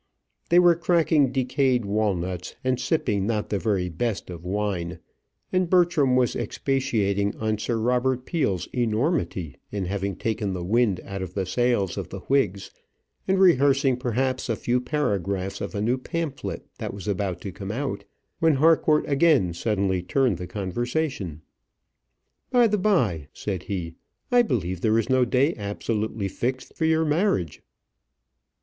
They 0.49 0.57
were 0.57 0.73
cracking 0.73 1.31
decayed 1.31 1.85
walnuts 1.85 2.55
and 2.63 2.79
sipping 2.79 3.27
not 3.27 3.49
the 3.49 3.59
very 3.59 3.87
best 3.87 4.31
of 4.31 4.43
wine, 4.43 4.97
and 5.53 5.69
Bertram 5.69 6.15
was 6.15 6.35
expatiating 6.35 7.35
on 7.37 7.59
Sir 7.59 7.77
Robert 7.77 8.25
Peel's 8.25 8.65
enormity 8.73 9.57
in 9.71 9.85
having 9.85 10.15
taken 10.15 10.53
the 10.53 10.63
wind 10.63 11.01
out 11.03 11.21
of 11.21 11.35
the 11.35 11.45
sails 11.45 11.97
of 11.99 12.09
the 12.09 12.21
Whigs, 12.21 12.71
and 13.27 13.37
rehearsing 13.37 13.95
perhaps 13.95 14.49
a 14.49 14.55
few 14.55 14.79
paragraphs 14.81 15.61
of 15.61 15.75
a 15.75 15.81
new 15.81 15.99
pamphlet 15.99 16.65
that 16.79 16.95
was 16.95 17.07
about 17.07 17.39
to 17.41 17.51
come 17.51 17.71
out, 17.71 18.03
when 18.39 18.55
Harcourt 18.55 19.07
again 19.07 19.53
suddenly 19.53 20.01
turned 20.01 20.37
the 20.39 20.47
conversation. 20.47 21.43
"By 22.49 22.65
the 22.65 22.79
by," 22.79 23.27
said 23.33 23.61
he, 23.65 23.93
"I 24.31 24.41
believe 24.41 24.81
there 24.81 24.97
is 24.97 25.11
no 25.11 25.25
day 25.25 25.53
absolutely 25.57 26.27
fixed 26.27 26.75
for 26.75 26.85
your 26.85 27.05
marriage." 27.05 27.61